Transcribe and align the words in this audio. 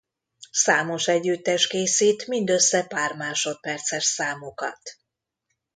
Számos 0.51 1.07
együttes 1.07 1.67
készít 1.67 2.27
mindössze 2.27 2.83
pár 2.83 3.13
másodperces 3.15 4.03
számokat. 4.03 4.97